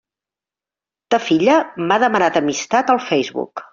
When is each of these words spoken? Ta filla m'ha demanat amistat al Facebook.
Ta 1.13 1.19
filla 1.25 1.57
m'ha 1.91 1.99
demanat 2.07 2.41
amistat 2.41 2.91
al 2.95 3.03
Facebook. 3.11 3.65